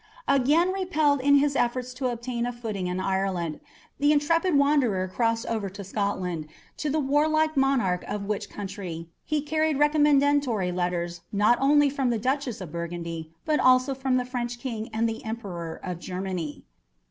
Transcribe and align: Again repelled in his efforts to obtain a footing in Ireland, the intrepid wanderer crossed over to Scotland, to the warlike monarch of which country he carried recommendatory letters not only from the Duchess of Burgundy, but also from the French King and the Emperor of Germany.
Again 0.27 0.73
repelled 0.73 1.21
in 1.21 1.35
his 1.35 1.55
efforts 1.55 1.93
to 1.93 2.07
obtain 2.07 2.47
a 2.47 2.51
footing 2.51 2.87
in 2.87 2.99
Ireland, 2.99 3.59
the 3.99 4.11
intrepid 4.11 4.55
wanderer 4.55 5.07
crossed 5.07 5.45
over 5.45 5.69
to 5.69 5.83
Scotland, 5.83 6.47
to 6.77 6.89
the 6.89 6.97
warlike 6.99 7.55
monarch 7.55 8.03
of 8.07 8.25
which 8.25 8.49
country 8.49 9.11
he 9.23 9.41
carried 9.43 9.77
recommendatory 9.77 10.71
letters 10.71 11.21
not 11.31 11.59
only 11.61 11.87
from 11.91 12.09
the 12.09 12.17
Duchess 12.17 12.61
of 12.61 12.71
Burgundy, 12.71 13.31
but 13.45 13.59
also 13.59 13.93
from 13.93 14.17
the 14.17 14.25
French 14.25 14.57
King 14.57 14.89
and 14.91 15.07
the 15.07 15.23
Emperor 15.23 15.79
of 15.83 15.99
Germany. 15.99 16.63